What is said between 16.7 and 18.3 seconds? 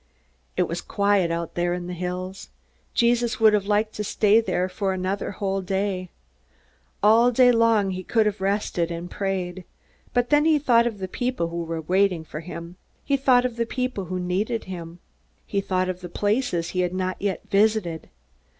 had not yet visited.